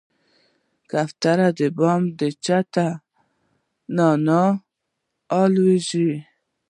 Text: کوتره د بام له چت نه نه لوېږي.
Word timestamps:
کوتره 0.89 1.49
د 1.59 1.61
بام 1.77 2.01
له 2.17 2.27
چت 2.45 2.73
نه 3.95 4.07
نه 4.25 4.41
لوېږي. 5.53 6.11